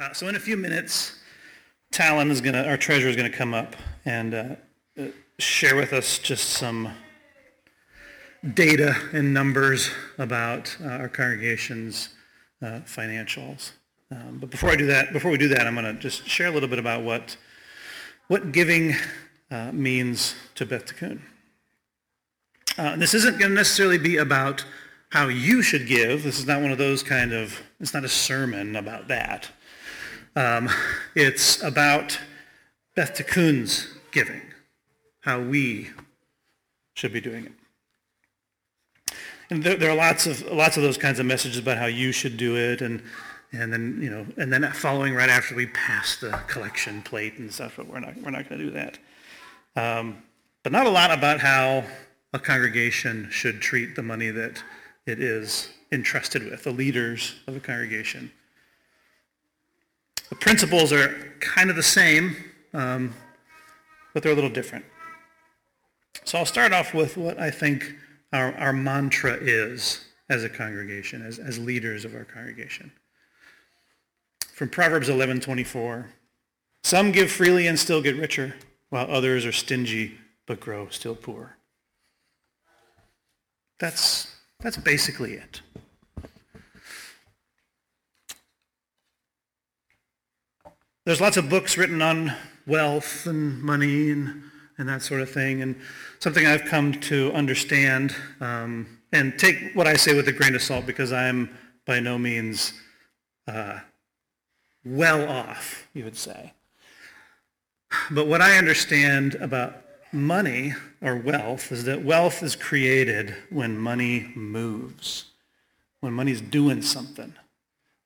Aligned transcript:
Uh, 0.00 0.14
so 0.14 0.28
in 0.28 0.34
a 0.34 0.40
few 0.40 0.56
minutes, 0.56 1.14
Talon 1.92 2.30
is 2.30 2.40
going 2.40 2.54
to, 2.54 2.66
our 2.66 2.78
treasurer 2.78 3.10
is 3.10 3.16
going 3.16 3.30
to 3.30 3.36
come 3.36 3.52
up 3.52 3.76
and 4.06 4.32
uh, 4.32 4.44
uh, 4.98 5.08
share 5.38 5.76
with 5.76 5.92
us 5.92 6.18
just 6.18 6.50
some 6.50 6.90
data 8.54 8.96
and 9.12 9.34
numbers 9.34 9.90
about 10.16 10.74
uh, 10.82 10.86
our 10.86 11.08
congregation's 11.08 12.08
uh, 12.62 12.80
financials. 12.86 13.72
Um, 14.10 14.38
but 14.40 14.48
before 14.48 14.70
I 14.70 14.76
do 14.76 14.86
that, 14.86 15.12
before 15.12 15.30
we 15.30 15.36
do 15.36 15.48
that, 15.48 15.66
I'm 15.66 15.74
going 15.74 15.84
to 15.84 16.00
just 16.00 16.26
share 16.26 16.46
a 16.46 16.50
little 16.50 16.68
bit 16.68 16.78
about 16.78 17.02
what 17.02 17.36
what 18.28 18.52
giving 18.52 18.94
uh, 19.50 19.70
means 19.72 20.34
to 20.54 20.64
Beth 20.64 20.86
Tikkun. 20.86 21.20
This 22.98 23.12
isn't 23.12 23.38
going 23.38 23.50
to 23.50 23.54
necessarily 23.54 23.98
be 23.98 24.16
about 24.16 24.64
how 25.10 25.28
you 25.28 25.60
should 25.60 25.86
give. 25.86 26.22
This 26.22 26.38
is 26.38 26.46
not 26.46 26.62
one 26.62 26.72
of 26.72 26.78
those 26.78 27.02
kind 27.02 27.34
of. 27.34 27.60
It's 27.80 27.92
not 27.92 28.04
a 28.04 28.08
sermon 28.08 28.76
about 28.76 29.08
that. 29.08 29.50
Um, 30.36 30.68
it's 31.14 31.62
about 31.62 32.18
Beth 32.94 33.14
Tikkun's 33.14 33.88
giving, 34.12 34.42
how 35.20 35.40
we 35.40 35.90
should 36.94 37.12
be 37.12 37.20
doing 37.20 37.46
it. 37.46 37.52
And 39.50 39.62
there, 39.64 39.76
there, 39.76 39.90
are 39.90 39.96
lots 39.96 40.26
of 40.26 40.42
lots 40.42 40.76
of 40.76 40.84
those 40.84 40.96
kinds 40.96 41.18
of 41.18 41.26
messages 41.26 41.58
about 41.58 41.76
how 41.76 41.86
you 41.86 42.12
should 42.12 42.36
do 42.36 42.56
it, 42.56 42.80
and 42.80 43.02
and 43.52 43.72
then 43.72 43.98
you 44.00 44.08
know, 44.08 44.24
and 44.36 44.52
then 44.52 44.70
following 44.72 45.14
right 45.14 45.28
after 45.28 45.56
we 45.56 45.66
pass 45.66 46.16
the 46.16 46.30
collection 46.46 47.02
plate 47.02 47.38
and 47.38 47.52
stuff. 47.52 47.74
But 47.76 47.88
we're 47.88 48.00
not 48.00 48.16
we're 48.18 48.30
not 48.30 48.48
going 48.48 48.60
to 48.60 48.66
do 48.66 48.70
that. 48.70 48.98
Um, 49.74 50.22
but 50.62 50.72
not 50.72 50.86
a 50.86 50.90
lot 50.90 51.10
about 51.10 51.40
how 51.40 51.84
a 52.32 52.38
congregation 52.38 53.28
should 53.30 53.60
treat 53.60 53.96
the 53.96 54.02
money 54.02 54.30
that 54.30 54.62
it 55.06 55.20
is 55.20 55.70
entrusted 55.90 56.44
with, 56.44 56.62
the 56.62 56.70
leaders 56.70 57.34
of 57.48 57.56
a 57.56 57.60
congregation. 57.60 58.30
The 60.30 60.36
principles 60.36 60.92
are 60.92 61.34
kind 61.40 61.70
of 61.70 61.76
the 61.76 61.82
same, 61.82 62.36
um, 62.72 63.12
but 64.14 64.22
they're 64.22 64.32
a 64.32 64.34
little 64.34 64.50
different. 64.50 64.84
So 66.24 66.38
I'll 66.38 66.46
start 66.46 66.72
off 66.72 66.94
with 66.94 67.16
what 67.16 67.38
I 67.38 67.50
think 67.50 67.94
our, 68.32 68.54
our 68.54 68.72
mantra 68.72 69.34
is 69.34 70.04
as 70.28 70.44
a 70.44 70.48
congregation, 70.48 71.26
as, 71.26 71.38
as 71.38 71.58
leaders 71.58 72.04
of 72.04 72.14
our 72.14 72.24
congregation. 72.24 72.92
From 74.54 74.68
Proverbs 74.68 75.08
11:24, 75.08 76.06
some 76.84 77.12
give 77.12 77.30
freely 77.30 77.66
and 77.66 77.78
still 77.78 78.00
get 78.00 78.16
richer, 78.16 78.54
while 78.90 79.10
others 79.10 79.44
are 79.44 79.52
stingy 79.52 80.18
but 80.46 80.60
grow 80.60 80.88
still 80.88 81.14
poor. 81.14 81.56
That's, 83.78 84.36
that's 84.60 84.76
basically 84.76 85.34
it. 85.34 85.62
There's 91.10 91.20
lots 91.20 91.36
of 91.36 91.50
books 91.50 91.76
written 91.76 92.02
on 92.02 92.32
wealth 92.68 93.26
and 93.26 93.60
money 93.60 94.12
and, 94.12 94.44
and 94.78 94.88
that 94.88 95.02
sort 95.02 95.20
of 95.20 95.28
thing. 95.28 95.60
And 95.60 95.74
something 96.20 96.46
I've 96.46 96.66
come 96.66 96.92
to 97.00 97.32
understand, 97.32 98.14
um, 98.40 98.86
and 99.12 99.36
take 99.36 99.72
what 99.74 99.88
I 99.88 99.94
say 99.94 100.14
with 100.14 100.28
a 100.28 100.32
grain 100.32 100.54
of 100.54 100.62
salt 100.62 100.86
because 100.86 101.12
I'm 101.12 101.50
by 101.84 101.98
no 101.98 102.16
means 102.16 102.74
uh, 103.48 103.80
well 104.84 105.28
off, 105.28 105.88
you 105.94 106.04
would 106.04 106.16
say. 106.16 106.52
But 108.12 108.28
what 108.28 108.40
I 108.40 108.56
understand 108.56 109.34
about 109.34 109.82
money 110.12 110.74
or 111.02 111.16
wealth 111.16 111.72
is 111.72 111.86
that 111.86 112.04
wealth 112.04 112.40
is 112.40 112.54
created 112.54 113.34
when 113.50 113.76
money 113.76 114.30
moves, 114.36 115.24
when 115.98 116.12
money's 116.12 116.40
doing 116.40 116.82
something. 116.82 117.34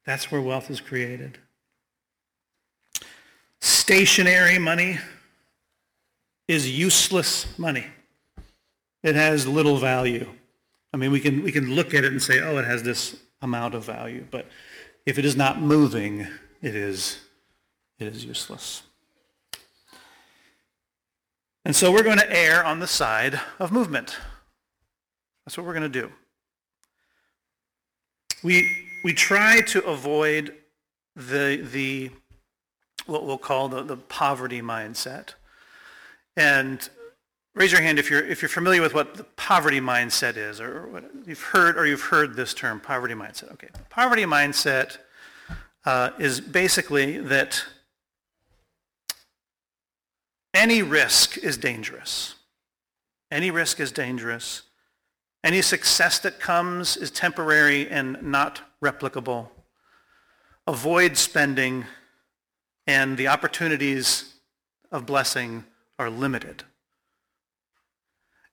That's 0.07 0.33
where 0.33 0.41
wealth 0.41 0.71
is 0.71 0.81
created. 0.81 1.37
Stationary 3.65 4.59
money 4.59 4.99
is 6.47 6.71
useless 6.71 7.59
money. 7.59 7.87
It 9.03 9.15
has 9.15 9.47
little 9.47 9.79
value. 9.79 10.29
I 10.93 10.99
mean, 10.99 11.11
we 11.11 11.19
can, 11.19 11.43
we 11.43 11.51
can 11.51 11.75
look 11.75 11.95
at 11.95 12.05
it 12.05 12.13
and 12.13 12.23
say, 12.23 12.43
oh, 12.43 12.59
it 12.59 12.67
has 12.67 12.83
this 12.83 13.17
amount 13.41 13.75
of 13.75 13.83
value. 13.83 14.27
But 14.31 14.49
if 15.07 15.19
it 15.19 15.25
is 15.25 15.35
not 15.35 15.63
moving, 15.63 16.27
it 16.61 16.75
is, 16.75 17.21
it 17.99 18.07
is 18.07 18.23
useless. 18.23 18.83
And 21.65 21.75
so 21.75 21.91
we're 21.91 22.03
going 22.03 22.19
to 22.19 22.31
err 22.31 22.63
on 22.63 22.81
the 22.81 22.87
side 22.87 23.41
of 23.59 23.73
movement. 23.73 24.15
That's 25.47 25.57
what 25.57 25.65
we're 25.65 25.73
going 25.73 25.91
to 25.91 26.01
do. 26.01 26.13
We, 28.43 28.71
we 29.05 29.15
try 29.15 29.63
to 29.63 29.83
avoid 29.87 30.55
the, 31.17 31.67
the 31.73 32.11
what 33.07 33.25
we'll 33.25 33.39
call 33.39 33.69
the, 33.69 33.83
the 33.83 33.97
poverty 33.97 34.63
mindset. 34.63 35.35
And 36.37 36.89
raise 37.55 37.73
your 37.73 37.81
hand 37.81 37.99
if 37.99 38.11
you're, 38.11 38.25
if 38.27 38.43
you're 38.43 38.49
familiar 38.49 38.83
with 38.83 38.95
what 38.95 39.15
the 39.15 39.25
poverty 39.25 39.81
mindset 39.81 40.37
is, 40.37 40.61
or 40.61 40.89
what 40.89 41.05
you've 41.27 41.43
heard, 41.43 41.79
or 41.79 41.87
you've 41.87 42.03
heard 42.03 42.35
this 42.35 42.55
term, 42.55 42.81
poverty 42.81 43.15
mindset. 43.15 43.53
Okay, 43.53 43.69
poverty 43.91 44.25
mindset 44.25 44.99
uh, 45.85 46.11
is 46.19 46.41
basically 46.41 47.19
that 47.19 47.65
any 50.53 50.83
risk 50.83 51.37
is 51.39 51.57
dangerous. 51.57 52.37
Any 53.31 53.51
risk 53.51 53.81
is 53.81 53.91
dangerous. 53.91 54.63
Any 55.43 55.61
success 55.61 56.19
that 56.21 56.41
comes 56.41 56.97
is 56.97 57.11
temporary 57.11 57.89
and 57.89 58.23
not 58.23 58.63
replicable. 58.83 59.49
Avoid 60.67 61.17
spending 61.17 61.85
and 62.87 63.17
the 63.17 63.29
opportunities 63.29 64.35
of 64.91 65.07
blessing 65.07 65.65
are 65.99 66.11
limited. 66.11 66.65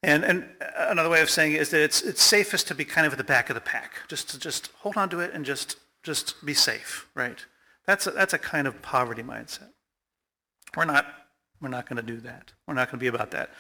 And, 0.04 0.24
and 0.24 0.50
another 0.76 1.10
way 1.10 1.22
of 1.22 1.30
saying 1.30 1.54
it 1.54 1.62
is 1.62 1.70
that 1.70 1.82
it's, 1.82 2.02
it's 2.02 2.24
safest 2.24 2.68
to 2.70 2.76
be 2.76 2.86
kind 2.86 3.06
of 3.06 3.14
at 3.14 3.18
the 3.18 3.24
back 3.24 3.50
of 3.50 3.54
the 3.54 3.62
pack, 3.62 4.08
just 4.08 4.30
to 4.32 4.40
just 4.40 4.72
hold 4.80 4.98
on 4.98 5.10
to 5.10 5.20
it 5.20 5.32
and 5.34 5.46
just, 5.46 5.78
just 6.02 6.44
be 6.44 6.54
safe, 6.54 7.08
right? 7.14 7.46
That's 7.86 8.08
a, 8.08 8.12
that's 8.12 8.34
a 8.34 8.40
kind 8.40 8.68
of 8.68 8.82
poverty 8.82 9.22
mindset. 9.22 9.70
We're 10.76 10.86
not, 10.86 11.06
we're 11.62 11.70
not 11.70 11.88
going 11.88 11.98
to 11.98 12.14
do 12.14 12.20
that. 12.22 12.52
We're 12.68 12.74
not 12.74 12.88
going 12.88 13.00
to 13.00 13.04
be 13.04 13.08
about 13.08 13.32
that. 13.32 13.52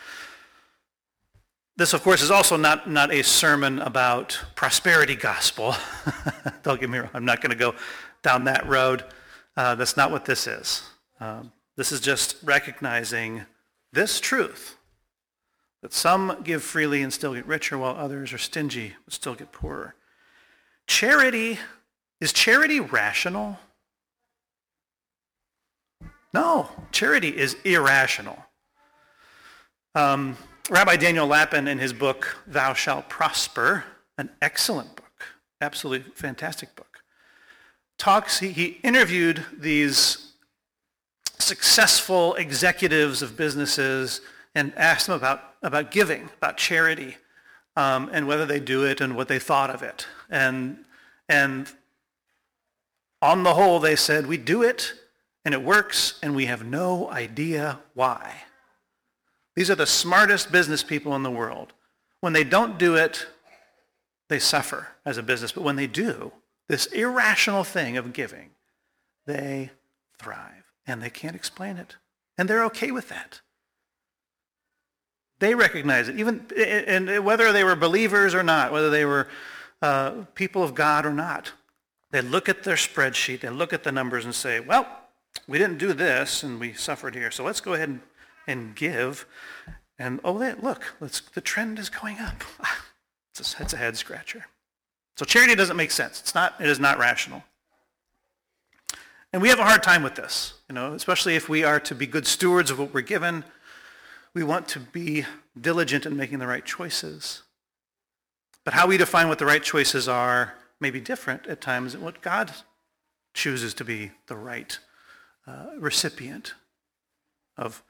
This, 1.78 1.94
of 1.94 2.04
course, 2.04 2.22
is 2.22 2.31
also 2.31 2.58
not, 2.58 2.90
not 2.90 3.14
a 3.14 3.24
sermon 3.24 3.80
about 3.80 4.40
prosperity 4.56 5.16
gospel. 5.16 5.76
Don't 6.64 6.80
get 6.80 6.90
me 6.90 6.98
wrong. 6.98 7.10
I'm 7.14 7.26
not 7.26 7.42
going 7.42 7.52
to 7.52 7.58
go 7.58 7.76
down 8.24 8.46
that 8.46 8.68
road. 8.68 9.04
Uh, 9.62 9.76
that's 9.76 9.96
not 9.96 10.10
what 10.10 10.26
this 10.26 10.48
is. 10.48 10.82
Um, 11.20 11.52
this 11.78 11.92
is 11.92 12.02
just 12.02 12.36
recognizing 12.44 13.46
this 13.94 14.20
truth, 14.20 14.76
that 15.84 15.94
some 15.94 16.38
give 16.44 16.64
freely 16.64 17.04
and 17.04 17.14
still 17.14 17.36
get 17.36 17.46
richer, 17.46 17.78
while 17.78 17.96
others 17.96 18.34
are 18.34 18.40
stingy 18.40 18.96
but 19.06 19.14
still 19.14 19.36
get 19.36 19.52
poorer. 19.52 19.94
Charity, 20.88 21.60
is 22.20 22.34
charity 22.34 22.80
rational? 22.80 23.60
No, 26.34 26.70
charity 26.92 27.30
is 27.30 27.56
irrational. 27.64 28.44
Um, 29.94 30.38
Rabbi 30.72 30.96
Daniel 30.96 31.28
Lapin, 31.28 31.68
in 31.68 31.78
his 31.78 31.94
book, 31.94 32.36
Thou 32.48 32.74
Shalt 32.74 33.10
Prosper, 33.10 33.84
an 34.18 34.32
excellent 34.42 34.96
book, 34.96 35.22
absolutely 35.62 36.12
fantastic 36.16 36.76
book, 36.76 36.91
talks, 38.01 38.39
he, 38.39 38.50
he 38.50 38.66
interviewed 38.84 39.45
these 39.56 40.31
successful 41.38 42.34
executives 42.34 43.22
of 43.22 43.38
businesses 43.38 44.22
and 44.56 44.73
asked 44.75 45.06
them 45.06 45.16
about, 45.16 45.53
about 45.62 45.91
giving, 45.91 46.28
about 46.38 46.57
charity, 46.57 47.16
um, 47.75 48.09
and 48.12 48.28
whether 48.28 48.47
they 48.47 48.59
do 48.59 48.85
it 48.85 49.01
and 49.01 49.16
what 49.16 49.28
they 49.28 49.38
thought 49.38 49.69
of 49.69 49.84
it. 49.84 50.07
And, 50.31 50.79
and 51.29 51.72
on 53.22 53.44
the 53.44 53.53
whole, 53.53 53.79
they 53.79 53.95
said, 53.95 54.25
we 54.25 54.38
do 54.38 54.63
it 54.63 54.94
and 55.45 55.54
it 55.54 55.62
works 55.62 56.18
and 56.24 56.36
we 56.36 56.47
have 56.47 56.65
no 56.65 57.07
idea 57.12 57.77
why. 57.94 58.33
These 59.56 59.69
are 59.69 59.75
the 59.75 59.86
smartest 59.86 60.51
business 60.51 60.83
people 60.83 61.15
in 61.15 61.21
the 61.21 61.30
world. 61.30 61.74
When 62.19 62.33
they 62.33 62.44
don't 62.44 62.80
do 62.80 62.95
it, 62.95 63.27
they 64.27 64.39
suffer 64.39 64.88
as 65.06 65.19
a 65.19 65.24
business. 65.24 65.51
But 65.51 65.63
when 65.63 65.75
they 65.75 65.88
do, 65.88 66.31
this 66.71 66.85
irrational 66.85 67.65
thing 67.65 67.97
of 67.97 68.13
giving, 68.13 68.51
they 69.25 69.71
thrive. 70.18 70.71
And 70.88 71.01
they 71.01 71.09
can't 71.09 71.35
explain 71.35 71.75
it. 71.75 71.97
And 72.38 72.50
they're 72.50 72.63
okay 72.65 72.91
with 72.91 73.09
that. 73.09 73.41
They 75.39 75.53
recognize 75.53 76.07
it, 76.07 76.18
even 76.18 76.45
and 76.56 77.25
whether 77.25 77.51
they 77.51 77.65
were 77.65 77.75
believers 77.75 78.33
or 78.33 78.41
not, 78.41 78.71
whether 78.71 78.89
they 78.89 79.03
were 79.03 79.27
uh, 79.81 80.23
people 80.33 80.63
of 80.63 80.73
God 80.73 81.06
or 81.06 81.12
not. 81.12 81.51
They 82.12 82.21
look 82.21 82.47
at 82.47 82.63
their 82.63 82.75
spreadsheet, 82.75 83.41
they 83.41 83.50
look 83.50 83.73
at 83.73 83.83
the 83.83 83.91
numbers 83.91 84.23
and 84.23 84.33
say, 84.33 84.62
well, 84.62 84.88
we 85.47 85.57
didn't 85.57 85.77
do 85.77 85.91
this 85.91 86.41
and 86.41 86.57
we 86.57 86.71
suffered 86.71 87.15
here, 87.15 87.31
so 87.31 87.44
let's 87.44 87.59
go 87.59 87.73
ahead 87.73 87.89
and, 87.89 88.01
and 88.47 88.75
give. 88.77 89.25
And 90.00 90.21
oh, 90.23 90.33
look, 90.62 90.94
the 91.33 91.41
trend 91.41 91.79
is 91.79 91.89
going 91.89 92.18
up. 92.19 92.44
It's 93.33 93.57
a, 93.57 93.63
it's 93.63 93.73
a 93.73 93.77
head 93.77 93.95
scratcher. 93.95 94.45
So 95.21 95.25
charity 95.25 95.53
doesn't 95.53 95.77
make 95.77 95.91
sense. 95.91 96.19
It's 96.19 96.33
not, 96.33 96.56
it 96.59 96.68
is 96.68 96.79
not 96.79 96.97
rational. 96.97 97.44
And 99.31 99.39
we 99.39 99.50
have 99.50 99.59
a 99.59 99.63
hard 99.63 99.83
time 99.83 100.01
with 100.01 100.15
this, 100.15 100.56
you 100.68 100.73
know, 100.73 100.95
especially 100.95 101.35
if 101.35 101.47
we 101.47 101.63
are 101.63 101.79
to 101.81 101.94
be 101.94 102.07
good 102.07 102.25
stewards 102.25 102.71
of 102.71 102.79
what 102.79 102.91
we're 102.91 103.01
given. 103.01 103.44
We 104.33 104.41
want 104.41 104.68
to 104.69 104.79
be 104.79 105.25
diligent 105.59 106.07
in 106.07 106.18
making 106.18 106.39
the 106.39 106.47
right 106.47 106.65
choices. 106.65 107.44
But 108.63 108.73
how 108.73 108.88
we 108.88 108.97
define 108.97 109.27
what 109.27 109.38
the 109.38 109.45
right 109.45 109.62
choices 109.62 110.07
are 110.07 110.56
may 110.79 110.89
be 110.89 111.00
different 111.00 111.45
at 111.45 111.62
times 111.62 111.94
than 111.94 112.01
what 112.01 112.21
God 112.21 112.51
chooses 113.35 113.75
to 113.75 113.85
be 113.85 114.09
the 114.25 114.35
right 114.35 114.79
uh, 115.45 115.68
recipient 115.77 116.56
of 117.57 117.83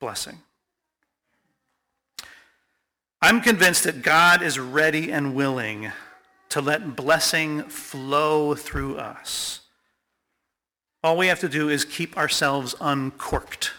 blessing. 0.00 0.42
I'm 3.22 3.40
convinced 3.40 3.84
that 3.84 4.02
God 4.02 4.42
is 4.42 4.58
ready 4.58 5.10
and 5.10 5.34
willing 5.34 5.90
to 6.54 6.60
let 6.60 6.94
blessing 6.94 7.64
flow 7.64 8.54
through 8.54 8.96
us. 8.96 9.62
All 11.02 11.16
we 11.16 11.26
have 11.26 11.40
to 11.40 11.48
do 11.48 11.68
is 11.68 11.84
keep 11.84 12.16
ourselves 12.16 12.76
uncorked, 12.80 13.72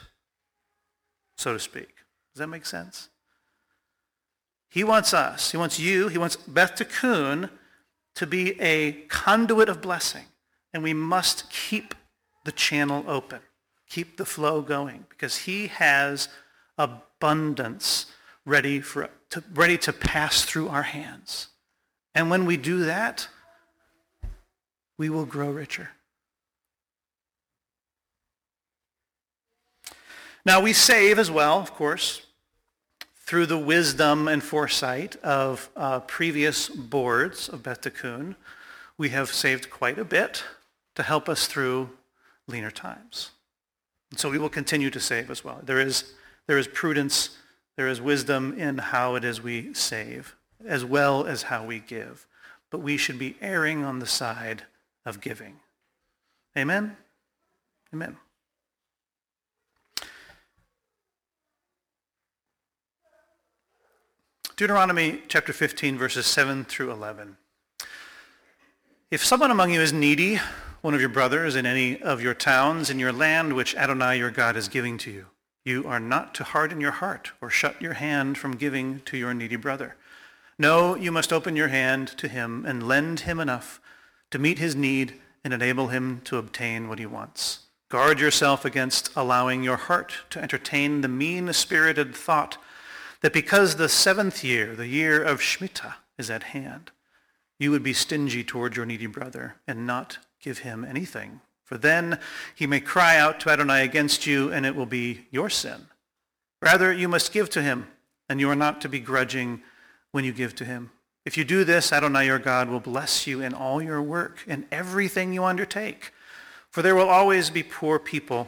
so 1.38 1.54
to 1.54 1.60
speak. 1.60 1.88
Does 2.34 2.40
that 2.40 2.48
make 2.48 2.66
sense? 2.66 3.08
He 4.68 4.84
wants 4.84 5.14
us, 5.14 5.52
he 5.52 5.58
wants 5.58 5.80
you, 5.80 6.10
he 6.10 6.18
wants 6.18 6.36
Beth 6.36 6.76
Tikkun 6.76 7.50
to 8.14 8.28
be 8.28 8.60
a 8.60 8.92
conduit 9.08 9.70
of 9.70 9.82
blessing. 9.82 10.26
And 10.74 10.84
we 10.84 10.94
must 10.94 11.50
keep 11.50 11.96
the 12.44 12.52
channel 12.52 13.06
open, 13.08 13.40
keep 13.90 14.18
the 14.18 14.26
flow 14.26 14.62
going, 14.62 15.06
because 15.08 15.38
he 15.38 15.68
has 15.68 16.28
abundance 16.78 18.08
ready, 18.44 18.82
for, 18.82 19.10
to, 19.30 19.46
ready 19.54 19.78
to 19.78 19.94
pass 19.94 20.44
through 20.44 20.68
our 20.68 20.84
hands. 20.84 21.48
And 22.16 22.30
when 22.30 22.46
we 22.46 22.56
do 22.56 22.86
that, 22.86 23.28
we 24.98 25.10
will 25.10 25.26
grow 25.26 25.52
richer. 25.52 25.90
Now 30.46 30.62
we 30.62 30.72
save 30.72 31.20
as 31.20 31.30
well, 31.30 31.60
of 31.60 31.74
course, 31.74 32.22
through 33.16 33.48
the 33.48 33.58
wisdom 33.58 34.28
and 34.30 34.42
foresight 34.42 35.18
of 35.18 35.70
uh, 35.76 36.00
previous 36.02 36.70
boards 36.70 37.50
of 37.50 37.64
Beth 37.64 37.82
Tikkun. 37.82 38.36
We 38.98 39.10
have 39.10 39.30
saved 39.30 39.70
quite 39.70 40.00
a 40.00 40.06
bit 40.06 40.44
to 40.96 41.04
help 41.04 41.28
us 41.28 41.48
through 41.48 41.90
leaner 42.48 42.72
times. 42.72 43.32
And 44.12 44.20
so 44.20 44.30
we 44.30 44.38
will 44.38 44.50
continue 44.50 44.92
to 44.92 45.00
save 45.00 45.30
as 45.30 45.44
well. 45.44 45.60
There 45.64 45.82
is, 45.82 46.14
there 46.48 46.60
is 46.60 46.68
prudence, 46.68 47.32
there 47.76 47.90
is 47.90 48.00
wisdom 48.00 48.58
in 48.58 48.78
how 48.78 49.16
it 49.16 49.26
is 49.26 49.42
we 49.42 49.74
save 49.74 50.36
as 50.66 50.86
well 50.86 51.26
as 51.26 51.44
how 51.44 51.66
we 51.66 51.80
give. 51.80 52.28
But 52.70 52.80
we 52.80 52.98
should 52.98 53.20
be 53.20 53.36
erring 53.42 53.84
on 53.84 54.00
the 54.00 54.06
side 54.06 54.64
of 55.06 55.22
giving. 55.22 55.60
Amen? 56.58 56.98
Amen. 57.94 58.18
Deuteronomy 64.56 65.22
chapter 65.28 65.52
15, 65.52 65.98
verses 65.98 66.26
7 66.26 66.64
through 66.64 66.90
11. 66.90 67.36
If 69.12 69.24
someone 69.24 69.52
among 69.52 69.72
you 69.74 69.82
is 69.82 69.92
needy, 69.92 70.40
one 70.80 70.94
of 70.94 71.02
your 71.02 71.10
brothers 71.10 71.58
in 71.58 71.66
any 71.66 72.02
of 72.02 72.22
your 72.22 72.34
towns 72.34 72.90
in 72.90 72.98
your 72.98 73.12
land 73.12 73.54
which 73.54 73.76
Adonai 73.76 74.18
your 74.18 74.32
God 74.32 74.56
is 74.56 74.70
giving 74.70 74.98
to 75.00 75.12
you, 75.12 75.26
you 75.66 75.86
are 75.86 76.00
not 76.00 76.34
to 76.36 76.46
harden 76.46 76.80
your 76.80 76.92
heart 76.92 77.34
or 77.42 77.50
shut 77.50 77.82
your 77.82 77.96
hand 77.96 78.38
from 78.38 78.56
giving 78.56 79.02
to 79.02 79.18
your 79.18 79.34
needy 79.34 79.58
brother. 79.58 79.98
No, 80.58 80.96
you 80.96 81.12
must 81.12 81.34
open 81.34 81.56
your 81.56 81.68
hand 81.68 82.08
to 82.18 82.28
him 82.28 82.66
and 82.66 82.88
lend 82.88 83.22
him 83.22 83.40
enough 83.40 83.82
to 84.32 84.40
meet 84.40 84.58
his 84.58 84.76
need 84.76 85.16
and 85.44 85.54
enable 85.54 85.88
him 85.88 86.22
to 86.26 86.38
obtain 86.38 86.88
what 86.88 87.00
he 87.00 87.06
wants. 87.06 87.60
Guard 87.90 88.20
yourself 88.20 88.66
against 88.66 89.12
allowing 89.16 89.64
your 89.64 89.78
heart 89.78 90.14
to 90.32 90.42
entertain 90.42 91.02
the 91.02 91.08
mean-spirited 91.08 92.16
thought 92.16 92.58
that 93.22 93.34
because 93.34 93.76
the 93.76 93.90
seventh 93.90 94.44
year, 94.44 94.76
the 94.76 94.88
year 94.88 95.22
of 95.22 95.40
Shemitah, 95.40 95.96
is 96.18 96.30
at 96.30 96.44
hand, 96.44 96.92
you 97.60 97.72
would 97.72 97.84
be 97.84 97.94
stingy 97.94 98.44
toward 98.44 98.76
your 98.76 98.86
needy 98.86 99.06
brother 99.06 99.56
and 99.68 99.86
not 99.86 100.20
give 100.42 100.60
him 100.60 100.84
anything. 100.86 101.42
For 101.64 101.78
then 101.78 102.20
he 102.54 102.68
may 102.68 102.80
cry 102.80 103.18
out 103.18 103.40
to 103.42 103.50
Adonai 103.50 103.84
against 103.84 104.26
you, 104.26 104.52
and 104.52 104.66
it 104.66 104.76
will 104.76 104.86
be 104.86 105.28
your 105.32 105.50
sin. 105.50 105.88
Rather, 106.62 106.94
you 106.94 107.08
must 107.08 107.34
give 107.34 107.50
to 107.52 107.62
him, 107.62 107.88
and 108.30 108.40
you 108.40 108.50
are 108.50 108.56
not 108.56 108.82
to 108.82 108.90
be 108.90 109.00
grudging 109.00 109.62
when 110.16 110.24
you 110.24 110.32
give 110.32 110.56
to 110.56 110.64
him. 110.64 110.92
If 111.26 111.38
you 111.38 111.44
do 111.44 111.66
this, 111.66 111.92
Adonai 111.92 112.28
your 112.28 112.40
God 112.40 112.70
will 112.70 112.80
bless 112.80 113.28
you 113.28 113.42
in 113.42 113.54
all 113.54 113.82
your 113.82 114.02
work 114.02 114.46
and 114.48 114.66
everything 114.72 115.34
you 115.34 115.44
undertake. 115.44 116.14
For 116.70 116.82
there 116.82 116.96
will 116.96 117.10
always 117.10 117.50
be 117.50 117.64
poor 117.64 118.00
people 118.00 118.48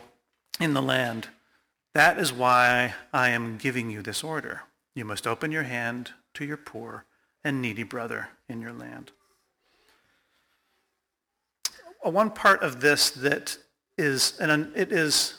in 0.62 0.74
the 0.74 0.82
land. 0.82 1.28
That 1.94 2.20
is 2.20 2.32
why 2.32 2.94
I 3.12 3.32
am 3.32 3.58
giving 3.58 3.92
you 3.92 4.02
this 4.02 4.24
order. 4.24 4.62
You 4.96 5.04
must 5.04 5.28
open 5.28 5.52
your 5.52 5.64
hand 5.64 6.12
to 6.36 6.46
your 6.46 6.56
poor 6.56 7.04
and 7.44 7.62
needy 7.62 7.84
brother 7.84 8.30
in 8.48 8.62
your 8.62 8.72
land. 8.72 9.12
One 12.02 12.30
part 12.30 12.64
of 12.64 12.80
this 12.80 13.10
that 13.10 13.58
is, 13.98 14.40
and 14.40 14.72
it 14.74 14.94
is 14.94 15.34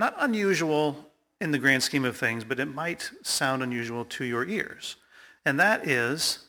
not 0.00 0.16
unusual 0.18 1.12
in 1.40 1.52
the 1.52 1.58
grand 1.60 1.84
scheme 1.84 2.04
of 2.04 2.16
things, 2.16 2.42
but 2.42 2.58
it 2.58 2.66
might 2.66 3.12
sound 3.22 3.62
unusual 3.62 4.04
to 4.06 4.24
your 4.24 4.44
ears 4.44 4.96
and 5.44 5.58
that 5.58 5.86
is 5.88 6.46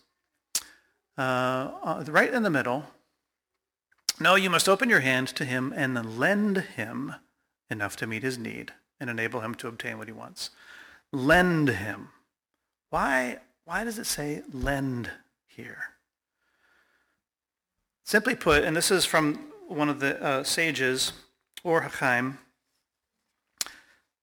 uh, 1.17 1.71
uh, 1.83 2.03
right 2.07 2.33
in 2.33 2.43
the 2.43 2.49
middle. 2.49 2.85
No, 4.19 4.35
you 4.35 4.49
must 4.49 4.69
open 4.69 4.89
your 4.89 4.99
hand 4.99 5.27
to 5.29 5.45
him 5.45 5.73
and 5.75 5.97
then 5.97 6.17
lend 6.17 6.57
him 6.57 7.15
enough 7.69 7.95
to 7.97 8.07
meet 8.07 8.23
his 8.23 8.37
need 8.37 8.73
and 8.99 9.09
enable 9.09 9.41
him 9.41 9.55
to 9.55 9.67
obtain 9.67 9.97
what 9.97 10.07
he 10.07 10.13
wants. 10.13 10.51
Lend 11.11 11.69
him. 11.69 12.09
Why, 12.89 13.39
why 13.65 13.83
does 13.83 13.97
it 13.97 14.05
say 14.05 14.43
lend 14.51 15.09
here? 15.47 15.95
Simply 18.03 18.35
put, 18.35 18.63
and 18.63 18.75
this 18.75 18.91
is 18.91 19.05
from 19.05 19.51
one 19.67 19.89
of 19.89 19.99
the 19.99 20.21
uh, 20.21 20.43
sages, 20.43 21.13
Or 21.63 21.81
HaChaim, 21.81 22.37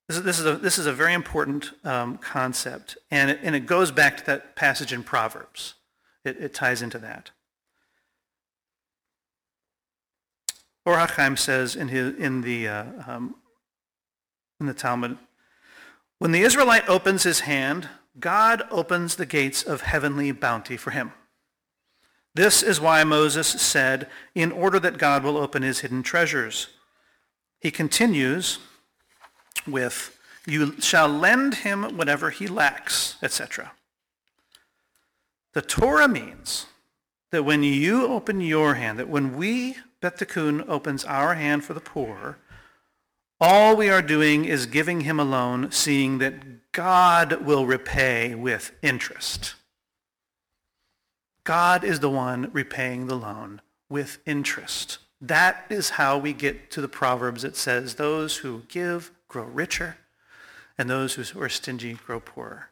this 0.08 0.16
is, 0.16 0.22
this 0.22 0.38
is, 0.38 0.46
a, 0.46 0.56
this 0.56 0.78
is 0.78 0.86
a 0.86 0.92
very 0.92 1.12
important 1.12 1.72
um, 1.84 2.16
concept, 2.18 2.96
and 3.10 3.30
it, 3.30 3.40
and 3.42 3.54
it 3.54 3.66
goes 3.66 3.90
back 3.90 4.16
to 4.16 4.26
that 4.26 4.56
passage 4.56 4.92
in 4.92 5.02
Proverbs. 5.02 5.74
It, 6.24 6.38
it 6.38 6.54
ties 6.54 6.82
into 6.82 6.98
that. 6.98 7.30
Or 10.86 11.06
says 11.36 11.76
in, 11.76 11.88
his, 11.88 12.14
in, 12.14 12.40
the, 12.40 12.66
uh, 12.66 12.84
um, 13.06 13.34
in 14.58 14.66
the 14.66 14.72
Talmud, 14.72 15.18
when 16.18 16.32
the 16.32 16.40
Israelite 16.40 16.88
opens 16.88 17.24
his 17.24 17.40
hand, 17.40 17.90
God 18.18 18.62
opens 18.70 19.16
the 19.16 19.26
gates 19.26 19.62
of 19.62 19.82
heavenly 19.82 20.32
bounty 20.32 20.78
for 20.78 20.90
him. 20.90 21.12
This 22.34 22.62
is 22.62 22.80
why 22.80 23.04
Moses 23.04 23.48
said, 23.48 24.08
in 24.34 24.50
order 24.50 24.80
that 24.80 24.96
God 24.96 25.22
will 25.22 25.36
open 25.36 25.62
his 25.62 25.80
hidden 25.80 26.02
treasures. 26.02 26.68
He 27.60 27.70
continues, 27.70 28.58
with, 29.70 30.18
You 30.46 30.80
shall 30.80 31.08
lend 31.08 31.56
him 31.56 31.96
whatever 31.96 32.30
he 32.30 32.46
lacks, 32.46 33.16
etc. 33.22 33.72
The 35.54 35.62
Torah 35.62 36.08
means 36.08 36.66
that 37.30 37.44
when 37.44 37.62
you 37.62 38.06
open 38.06 38.40
your 38.40 38.74
hand, 38.74 38.98
that 38.98 39.08
when 39.08 39.36
we, 39.36 39.76
Tikkun, 40.02 40.68
opens 40.68 41.04
our 41.04 41.34
hand 41.34 41.64
for 41.64 41.74
the 41.74 41.80
poor, 41.80 42.38
all 43.40 43.76
we 43.76 43.88
are 43.88 44.02
doing 44.02 44.44
is 44.44 44.66
giving 44.66 45.02
him 45.02 45.20
a 45.20 45.24
loan, 45.24 45.70
seeing 45.70 46.18
that 46.18 46.72
God 46.72 47.44
will 47.44 47.66
repay 47.66 48.34
with 48.34 48.72
interest. 48.82 49.54
God 51.44 51.84
is 51.84 52.00
the 52.00 52.10
one 52.10 52.50
repaying 52.52 53.06
the 53.06 53.16
loan 53.16 53.62
with 53.88 54.18
interest. 54.26 54.98
That 55.20 55.64
is 55.70 55.90
how 55.90 56.18
we 56.18 56.32
get 56.32 56.70
to 56.72 56.80
the 56.80 56.88
Proverbs 56.88 57.42
that 57.42 57.56
says, 57.56 57.94
those 57.94 58.38
who 58.38 58.62
give 58.68 59.12
grow 59.28 59.44
richer, 59.44 59.98
and 60.76 60.88
those 60.88 61.14
who 61.14 61.40
are 61.40 61.48
stingy 61.48 61.94
grow 61.94 62.20
poorer. 62.20 62.70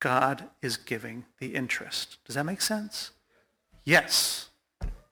God 0.00 0.50
is 0.60 0.76
giving 0.76 1.24
the 1.38 1.54
interest. 1.54 2.18
Does 2.24 2.34
that 2.34 2.44
make 2.44 2.60
sense? 2.60 3.10
Yes. 3.84 4.50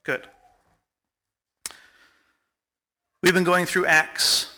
Good. 0.03 0.29
We've 3.23 3.35
been 3.35 3.45
going 3.45 3.67
through 3.67 3.87
Acts. 3.87 4.49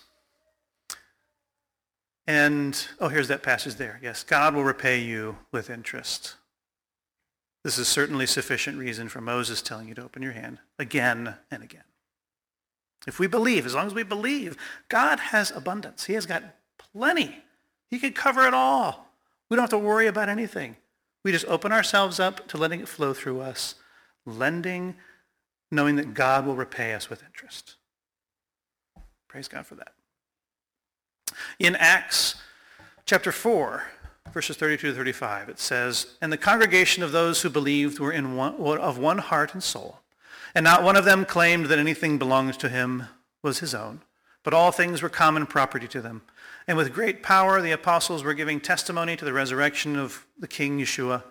And, 2.26 2.86
oh, 2.98 3.08
here's 3.08 3.28
that 3.28 3.42
passage 3.42 3.74
there. 3.74 4.00
Yes, 4.02 4.24
God 4.24 4.54
will 4.54 4.64
repay 4.64 5.00
you 5.00 5.36
with 5.52 5.68
interest. 5.68 6.36
This 7.62 7.78
is 7.78 7.86
certainly 7.86 8.26
sufficient 8.26 8.78
reason 8.78 9.08
for 9.08 9.20
Moses 9.20 9.60
telling 9.62 9.88
you 9.88 9.94
to 9.94 10.04
open 10.04 10.22
your 10.22 10.32
hand 10.32 10.58
again 10.78 11.34
and 11.50 11.62
again. 11.62 11.84
If 13.06 13.18
we 13.18 13.26
believe, 13.26 13.66
as 13.66 13.74
long 13.74 13.86
as 13.86 13.94
we 13.94 14.02
believe, 14.02 14.56
God 14.88 15.20
has 15.20 15.50
abundance. 15.50 16.04
He 16.04 16.14
has 16.14 16.26
got 16.26 16.42
plenty. 16.78 17.42
He 17.90 17.98
can 17.98 18.12
cover 18.12 18.46
it 18.46 18.54
all. 18.54 19.08
We 19.48 19.56
don't 19.56 19.62
have 19.62 19.70
to 19.70 19.78
worry 19.78 20.06
about 20.06 20.28
anything. 20.28 20.76
We 21.22 21.32
just 21.32 21.46
open 21.46 21.72
ourselves 21.72 22.18
up 22.18 22.48
to 22.48 22.56
letting 22.56 22.80
it 22.80 22.88
flow 22.88 23.14
through 23.14 23.40
us, 23.40 23.74
lending, 24.26 24.94
knowing 25.70 25.96
that 25.96 26.14
God 26.14 26.46
will 26.46 26.56
repay 26.56 26.94
us 26.94 27.10
with 27.10 27.22
interest. 27.22 27.76
Praise 29.28 29.48
God 29.48 29.66
for 29.66 29.74
that. 29.74 29.92
In 31.58 31.76
Acts 31.76 32.36
chapter 33.06 33.32
4, 33.32 33.84
verses 34.32 34.56
32 34.56 34.88
to 34.88 34.94
35, 34.94 35.48
it 35.48 35.58
says, 35.58 36.14
And 36.20 36.32
the 36.32 36.36
congregation 36.36 37.02
of 37.02 37.12
those 37.12 37.42
who 37.42 37.50
believed 37.50 37.98
were 37.98 38.12
in 38.12 38.36
one, 38.36 38.54
of 38.54 38.98
one 38.98 39.18
heart 39.18 39.52
and 39.54 39.62
soul. 39.62 40.00
And 40.54 40.64
not 40.64 40.82
one 40.82 40.96
of 40.96 41.04
them 41.04 41.24
claimed 41.24 41.66
that 41.66 41.78
anything 41.78 42.18
belonged 42.18 42.58
to 42.60 42.68
him 42.68 43.04
was 43.42 43.58
his 43.58 43.74
own, 43.74 44.02
but 44.42 44.54
all 44.54 44.70
things 44.70 45.02
were 45.02 45.08
common 45.08 45.46
property 45.46 45.88
to 45.88 46.00
them. 46.00 46.22
And 46.68 46.76
with 46.76 46.94
great 46.94 47.22
power 47.22 47.60
the 47.60 47.72
apostles 47.72 48.22
were 48.22 48.34
giving 48.34 48.60
testimony 48.60 49.16
to 49.16 49.24
the 49.24 49.32
resurrection 49.32 49.96
of 49.96 50.26
the 50.38 50.48
King 50.48 50.78
Yeshua, 50.78 51.24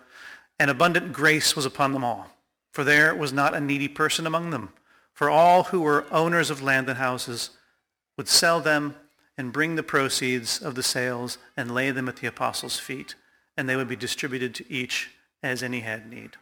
and 0.58 0.70
abundant 0.70 1.12
grace 1.12 1.56
was 1.56 1.66
upon 1.66 1.92
them 1.92 2.04
all. 2.04 2.28
For 2.72 2.84
there 2.84 3.14
was 3.14 3.32
not 3.32 3.54
a 3.54 3.60
needy 3.60 3.88
person 3.88 4.26
among 4.26 4.50
them. 4.50 4.70
For 5.12 5.30
all 5.30 5.64
who 5.64 5.80
were 5.80 6.06
owners 6.10 6.50
of 6.50 6.62
land 6.62 6.88
and 6.88 6.98
houses 6.98 7.50
would 8.16 8.28
sell 8.28 8.60
them 8.60 8.96
and 9.38 9.52
bring 9.52 9.74
the 9.74 9.82
proceeds 9.82 10.60
of 10.60 10.74
the 10.74 10.82
sales 10.82 11.38
and 11.56 11.74
lay 11.74 11.90
them 11.90 12.08
at 12.08 12.16
the 12.16 12.26
apostles' 12.26 12.78
feet, 12.78 13.14
and 13.56 13.68
they 13.68 13.76
would 13.76 13.88
be 13.88 13.96
distributed 13.96 14.54
to 14.56 14.70
each 14.70 15.10
as 15.42 15.62
any 15.62 15.80
had 15.80 16.10
need. 16.10 16.36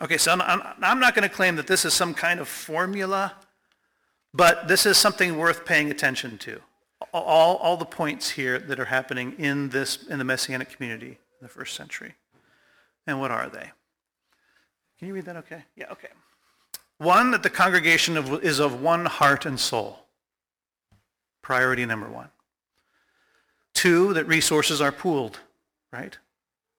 Okay, 0.00 0.16
so 0.16 0.32
I'm, 0.32 1.00
not 1.00 1.14
going 1.14 1.28
to 1.28 1.34
claim 1.34 1.56
that 1.56 1.66
this 1.66 1.84
is 1.84 1.92
some 1.92 2.14
kind 2.14 2.40
of 2.40 2.48
formula, 2.48 3.34
but 4.32 4.66
this 4.66 4.86
is 4.86 4.96
something 4.96 5.36
worth 5.36 5.64
paying 5.64 5.90
attention 5.90 6.38
to. 6.38 6.60
All, 7.12 7.56
all 7.56 7.76
the 7.76 7.84
points 7.84 8.30
here 8.30 8.58
that 8.58 8.80
are 8.80 8.86
happening 8.86 9.34
in 9.38 9.68
this 9.68 10.06
in 10.08 10.18
the 10.18 10.24
Messianic 10.24 10.70
community 10.70 11.18
in 11.40 11.42
the 11.42 11.48
first 11.48 11.74
century. 11.74 12.14
And 13.06 13.20
what 13.20 13.30
are 13.30 13.48
they? 13.48 13.70
Can 14.98 15.08
you 15.08 15.14
read 15.14 15.24
that 15.26 15.36
okay? 15.36 15.64
Yeah, 15.76 15.90
okay. 15.90 16.08
One, 16.98 17.32
that 17.32 17.42
the 17.42 17.50
congregation 17.50 18.16
of, 18.16 18.44
is 18.44 18.60
of 18.60 18.80
one 18.80 19.06
heart 19.06 19.44
and 19.44 19.58
soul. 19.58 20.06
Priority 21.42 21.84
number 21.84 22.08
one. 22.08 22.28
Two, 23.74 24.14
that 24.14 24.28
resources 24.28 24.80
are 24.80 24.92
pooled, 24.92 25.40
right? 25.92 26.16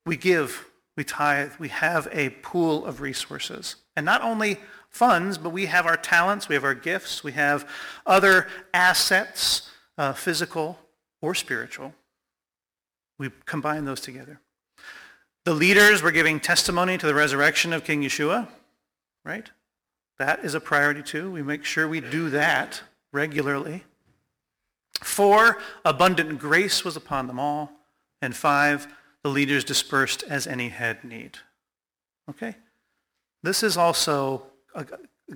We 0.06 0.16
give, 0.16 0.66
we 0.96 1.04
tithe, 1.04 1.54
we 1.60 1.70
have 1.70 2.08
a 2.12 2.30
pool 2.30 2.86
of 2.86 3.02
resources. 3.02 3.78
And 3.96 4.06
not 4.06 4.22
only 4.22 4.60
funds, 4.90 5.38
but 5.38 5.50
we 5.50 5.66
have 5.66 5.86
our 5.86 5.98
talents, 5.98 6.48
we 6.48 6.56
have 6.56 6.64
our 6.64 6.76
gifts, 6.76 7.24
we 7.24 7.32
have 7.32 7.68
other 8.06 8.48
assets, 8.74 9.70
uh, 9.98 10.14
physical 10.14 10.80
or 11.22 11.34
spiritual. 11.34 11.94
We 13.18 13.32
combine 13.46 13.86
those 13.86 14.02
together. 14.02 14.40
The 15.46 15.54
leaders 15.54 16.02
were 16.02 16.12
giving 16.12 16.40
testimony 16.40 16.98
to 16.98 17.06
the 17.06 17.14
resurrection 17.14 17.74
of 17.74 17.84
King 17.84 18.02
Yeshua, 18.04 18.48
right? 19.26 19.50
That 20.20 20.46
is 20.46 20.54
a 20.54 20.60
priority 20.60 21.02
too. 21.02 21.32
We 21.32 21.42
make 21.42 21.66
sure 21.66 21.88
we 21.88 22.00
do 22.00 22.30
that 22.30 22.82
regularly. 23.12 23.84
Four, 25.02 25.58
abundant 25.84 26.40
grace 26.40 26.86
was 26.86 26.96
upon 26.96 27.28
them 27.28 27.40
all. 27.40 27.72
And 28.22 28.36
five, 28.36 28.88
the 29.24 29.30
leaders 29.30 29.64
dispersed 29.64 30.24
as 30.24 30.46
any 30.46 30.70
had 30.70 31.04
need. 31.04 31.38
Okay? 32.30 32.56
This 33.42 33.64
is 33.64 33.78
also 33.78 34.44
a 34.76 34.86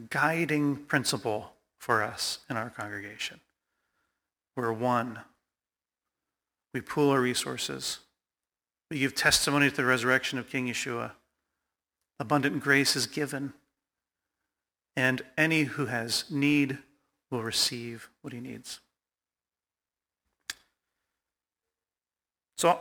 guiding 0.10 0.76
principle 0.76 1.54
for 1.80 2.04
us 2.04 2.40
in 2.50 2.58
our 2.58 2.70
congregation. 2.70 3.40
We're 4.56 4.74
one. 4.74 5.20
We 6.74 6.82
pool 6.82 7.12
our 7.12 7.22
resources. 7.22 8.00
We 8.90 9.00
give 9.00 9.16
testimony 9.16 9.70
to 9.70 9.76
the 9.76 9.86
resurrection 9.86 10.40
of 10.40 10.50
King 10.50 10.68
Yeshua. 10.68 11.12
Abundant 12.20 12.62
grace 12.62 12.96
is 12.96 13.08
given. 13.08 13.54
And 14.96 15.22
any 15.38 15.64
who 15.64 15.86
has 15.86 16.26
need 16.32 16.80
will 17.30 17.44
receive 17.44 18.10
what 18.22 18.34
he 18.34 18.40
needs. 18.40 18.80
So 22.58 22.80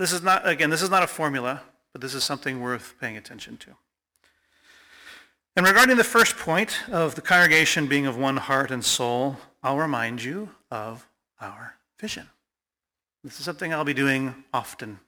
this 0.00 0.12
is 0.12 0.22
not, 0.22 0.48
again, 0.48 0.70
this 0.70 0.80
is 0.80 0.88
not 0.88 1.02
a 1.02 1.06
formula, 1.06 1.60
but 1.92 2.00
this 2.00 2.14
is 2.14 2.24
something 2.24 2.62
worth 2.62 2.94
paying 2.98 3.18
attention 3.18 3.58
to. 3.58 3.76
And 5.54 5.66
regarding 5.66 5.98
the 5.98 6.04
first 6.04 6.38
point 6.38 6.88
of 6.90 7.16
the 7.16 7.20
congregation 7.20 7.86
being 7.86 8.06
of 8.06 8.16
one 8.16 8.38
heart 8.38 8.70
and 8.70 8.82
soul, 8.82 9.36
I'll 9.62 9.76
remind 9.76 10.24
you 10.24 10.48
of 10.70 11.06
our 11.38 11.74
vision. 11.98 12.28
This 13.22 13.38
is 13.38 13.44
something 13.44 13.74
I'll 13.74 13.84
be 13.84 13.92
doing 13.92 14.44
often. 14.54 15.00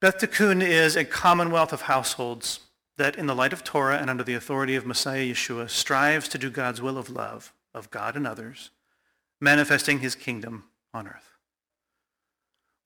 Beth 0.00 0.18
Tikkun 0.18 0.62
is 0.62 0.94
a 0.94 1.04
commonwealth 1.04 1.72
of 1.72 1.82
households 1.82 2.60
that, 2.98 3.16
in 3.16 3.26
the 3.26 3.34
light 3.34 3.52
of 3.52 3.64
Torah 3.64 3.98
and 3.98 4.08
under 4.08 4.22
the 4.22 4.34
authority 4.34 4.76
of 4.76 4.86
Messiah 4.86 5.26
Yeshua, 5.26 5.68
strives 5.68 6.28
to 6.28 6.38
do 6.38 6.50
God's 6.50 6.80
will 6.80 6.98
of 6.98 7.10
love 7.10 7.52
of 7.74 7.90
God 7.90 8.14
and 8.14 8.28
others, 8.28 8.70
manifesting 9.40 9.98
his 9.98 10.14
kingdom 10.14 10.64
on 10.94 11.08
earth. 11.08 11.35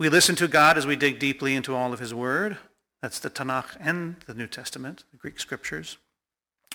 We 0.01 0.09
listen 0.09 0.35
to 0.37 0.49
God 0.49 0.79
as 0.79 0.87
we 0.87 0.97
dig 0.97 1.19
deeply 1.19 1.55
into 1.55 1.77
all 1.77 1.93
of 1.93 1.99
his 1.99 2.15
word. 2.15 2.57
That's 3.03 3.19
the 3.19 3.29
Tanakh 3.29 3.77
and 3.79 4.17
the 4.27 4.33
New 4.33 4.47
Testament, 4.47 5.05
the 5.11 5.19
Greek 5.19 5.39
scriptures. 5.39 5.99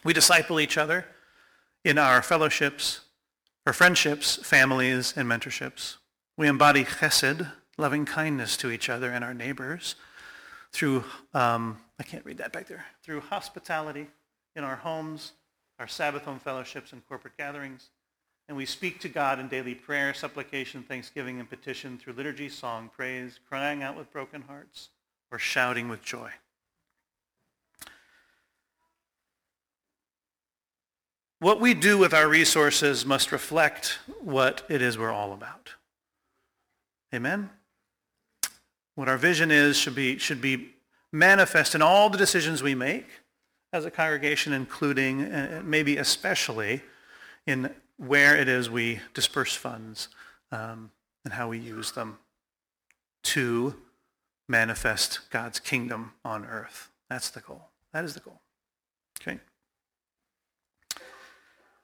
We 0.03 0.13
disciple 0.13 0.59
each 0.59 0.77
other 0.77 1.07
in 1.83 1.97
our 1.97 2.21
fellowships, 2.21 3.01
our 3.65 3.73
friendships, 3.73 4.35
families, 4.35 5.15
and 5.17 5.27
mentorships. 5.27 5.95
We 6.37 6.47
embody 6.47 6.83
chesed, 6.83 7.51
loving 7.79 8.05
kindness 8.05 8.57
to 8.57 8.69
each 8.69 8.89
other 8.89 9.09
and 9.09 9.23
our 9.23 9.33
neighbors 9.33 9.95
through, 10.71 11.03
um, 11.33 11.79
I 11.99 12.03
can't 12.03 12.23
read 12.25 12.37
that 12.37 12.53
back 12.53 12.67
there, 12.67 12.85
through 13.01 13.21
hospitality 13.21 14.05
in 14.55 14.63
our 14.63 14.75
homes, 14.75 15.31
our 15.79 15.87
Sabbath 15.87 16.25
home 16.25 16.37
fellowships 16.37 16.93
and 16.93 17.03
corporate 17.07 17.37
gatherings. 17.37 17.89
And 18.47 18.55
we 18.55 18.65
speak 18.65 18.99
to 18.99 19.09
God 19.09 19.39
in 19.39 19.47
daily 19.47 19.73
prayer, 19.73 20.13
supplication, 20.13 20.83
thanksgiving, 20.83 21.39
and 21.39 21.49
petition 21.49 21.97
through 21.97 22.13
liturgy, 22.13 22.47
song, 22.47 22.91
praise, 22.95 23.39
crying 23.49 23.81
out 23.81 23.97
with 23.97 24.11
broken 24.11 24.43
hearts, 24.43 24.89
or 25.31 25.39
shouting 25.39 25.89
with 25.89 26.03
joy. 26.03 26.29
What 31.39 31.59
we 31.59 31.73
do 31.73 31.97
with 31.97 32.13
our 32.13 32.27
resources 32.27 33.05
must 33.05 33.31
reflect 33.31 33.99
what 34.21 34.63
it 34.69 34.81
is 34.81 34.97
we're 34.97 35.11
all 35.11 35.33
about. 35.33 35.73
Amen? 37.13 37.49
What 38.95 39.09
our 39.09 39.17
vision 39.17 39.51
is 39.51 39.75
should 39.75 39.95
be, 39.95 40.17
should 40.17 40.41
be 40.41 40.73
manifest 41.11 41.75
in 41.75 41.81
all 41.81 42.09
the 42.09 42.17
decisions 42.17 42.63
we 42.63 42.75
make 42.75 43.07
as 43.73 43.85
a 43.85 43.91
congregation, 43.91 44.53
including, 44.53 45.25
uh, 45.25 45.61
maybe 45.65 45.97
especially, 45.97 46.81
in 47.45 47.69
where 47.97 48.35
it 48.35 48.47
is 48.47 48.69
we 48.69 48.99
disperse 49.13 49.55
funds 49.55 50.09
um, 50.51 50.91
and 51.23 51.33
how 51.33 51.49
we 51.49 51.57
use 51.57 51.91
them 51.93 52.17
to 53.23 53.75
manifest 54.47 55.21
God's 55.29 55.59
kingdom 55.59 56.13
on 56.23 56.45
earth. 56.45 56.89
That's 57.09 57.29
the 57.29 57.39
goal. 57.39 57.69
That 57.93 58.05
is 58.05 58.13
the 58.13 58.19
goal. 58.19 58.41
Okay? 59.21 59.39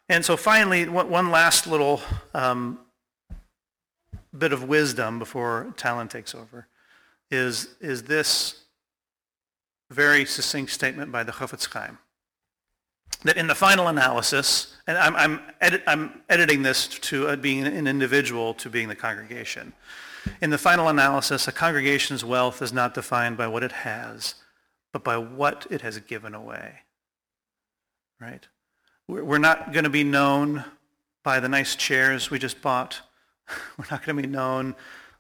And 0.10 0.24
so 0.26 0.38
finally, 0.38 0.88
one 0.88 1.32
last 1.32 1.68
little 1.68 2.02
um, 2.34 2.80
bit 4.38 4.54
of 4.54 4.66
wisdom 4.66 5.20
before 5.20 5.74
Talon 5.78 6.08
takes 6.08 6.36
over 6.36 6.68
is, 7.30 7.76
is 7.80 8.04
this 8.04 8.62
very 9.90 10.26
succinct 10.26 10.72
statement 10.72 11.12
by 11.12 11.24
the 11.24 11.32
Chofetz 11.32 11.72
Chaim. 11.72 11.98
That 13.24 13.38
in 13.38 13.48
the 13.48 13.56
final 13.56 13.88
analysis, 13.88 14.76
and 14.88 14.98
I'm, 14.98 15.16
I'm, 15.16 15.42
edit, 15.62 15.84
I'm 15.86 16.22
editing 16.28 16.64
this 16.64 16.88
to 16.88 17.28
uh, 17.28 17.36
being 17.36 17.66
an 17.66 17.88
individual 17.88 18.54
to 18.56 18.70
being 18.70 18.88
the 18.88 18.96
congregation. 18.96 19.74
In 20.42 20.50
the 20.50 20.58
final 20.58 20.88
analysis, 20.88 21.48
a 21.48 21.52
congregation's 21.52 22.26
wealth 22.26 22.62
is 22.62 22.74
not 22.74 22.94
defined 22.94 23.38
by 23.38 23.48
what 23.48 23.64
it 23.64 23.72
has, 23.72 24.36
but 24.92 25.04
by 25.04 25.18
what 25.18 25.68
it 25.70 25.82
has 25.82 26.00
given 26.00 26.34
away. 26.34 26.80
Right? 28.20 28.48
We're 29.08 29.40
not 29.40 29.74
going 29.74 29.84
to 29.84 29.90
be 29.90 30.04
known 30.04 30.64
by 31.24 31.40
the 31.40 31.50
nice 31.50 31.76
chairs 31.76 32.30
we 32.30 32.40
just 32.40 32.62
bought. 32.62 33.02
We're 33.78 33.86
not 33.92 34.06
going 34.06 34.16
to 34.16 34.22
be 34.22 34.28
known 34.28 34.76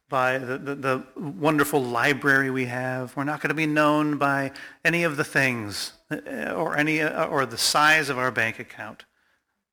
by 0.09 0.37
the, 0.37 0.57
the, 0.57 0.75
the, 0.75 1.03
wonderful 1.15 1.81
library 1.81 2.51
we 2.51 2.65
have. 2.65 3.15
We're 3.15 3.23
not 3.23 3.41
going 3.41 3.49
to 3.49 3.55
be 3.55 3.65
known 3.65 4.17
by 4.17 4.51
any 4.83 5.03
of 5.03 5.17
the 5.17 5.23
things 5.23 5.93
or, 6.11 6.77
any, 6.77 7.01
uh, 7.01 7.25
or 7.25 7.45
the 7.45 7.57
size 7.57 8.09
of 8.09 8.17
our 8.17 8.31
bank 8.31 8.59
account. 8.59 9.05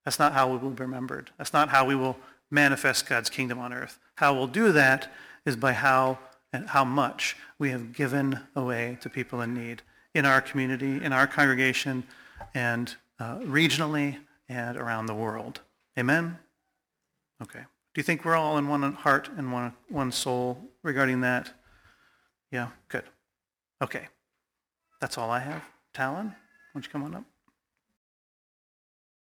That's 0.04 0.18
not 0.18 0.32
how 0.32 0.50
we 0.50 0.58
will 0.58 0.70
be 0.70 0.82
remembered. 0.82 1.30
That's 1.36 1.52
not 1.52 1.68
how 1.68 1.84
we 1.84 1.94
will 1.94 2.16
manifest 2.50 3.08
God's 3.08 3.30
kingdom 3.30 3.58
on 3.58 3.72
earth. 3.72 3.98
How 4.16 4.34
we'll 4.34 4.46
do 4.46 4.72
that 4.72 5.12
is 5.44 5.56
by 5.56 5.72
how 5.72 6.18
and 6.52 6.68
how 6.68 6.84
much 6.84 7.36
we 7.58 7.70
have 7.70 7.92
given 7.92 8.40
away 8.56 8.98
to 9.02 9.10
people 9.10 9.40
in 9.40 9.54
need 9.54 9.82
in 10.14 10.24
our 10.24 10.40
community, 10.40 11.04
in 11.04 11.12
our 11.12 11.26
congregation, 11.26 12.04
and 12.54 12.96
uh, 13.20 13.38
regionally 13.40 14.16
and 14.48 14.76
around 14.76 15.06
the 15.06 15.14
world. 15.14 15.60
Amen? 15.98 16.38
Okay. 17.42 17.60
Do 17.60 18.00
you 18.00 18.02
think 18.02 18.24
we're 18.24 18.36
all 18.36 18.58
in 18.58 18.68
one 18.68 18.92
heart 18.94 19.28
and 19.36 19.52
one, 19.52 19.74
one 19.88 20.10
soul 20.12 20.58
regarding 20.82 21.20
that? 21.20 21.52
Yeah, 22.50 22.68
good. 22.88 23.04
Okay. 23.82 24.08
That's 25.00 25.18
all 25.18 25.30
I 25.30 25.40
have. 25.40 25.62
Talon, 25.98 26.26
why 26.26 26.34
don't 26.74 26.86
you 26.86 26.92
come 26.92 27.02
on 27.02 27.16
up? 27.16 27.24